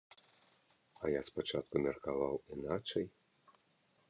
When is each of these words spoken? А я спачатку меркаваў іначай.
А 1.03 1.11
я 1.11 1.21
спачатку 1.29 1.75
меркаваў 1.85 2.33
іначай. 2.57 3.05